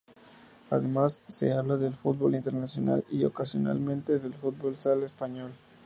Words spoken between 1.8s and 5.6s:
fútbol internacional y, ocasionalmente, del fútbol sala español.